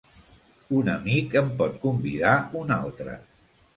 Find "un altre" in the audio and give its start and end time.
2.63-3.19